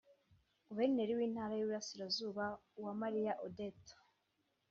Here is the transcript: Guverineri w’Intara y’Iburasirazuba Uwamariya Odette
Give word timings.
Guverineri 0.69 1.13
w’Intara 1.17 1.53
y’Iburasirazuba 1.55 2.43
Uwamariya 2.79 3.33
Odette 3.45 3.93